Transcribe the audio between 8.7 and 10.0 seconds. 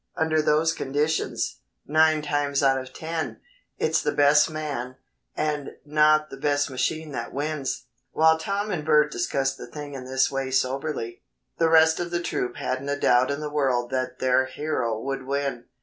and Bert discussed the thing